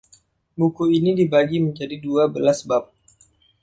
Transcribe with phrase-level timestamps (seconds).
[0.59, 2.83] Buku ini dibagi menjadi dua belas bab.